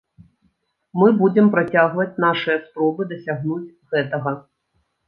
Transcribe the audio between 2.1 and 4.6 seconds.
нашыя спробы дасягнуць гэтага.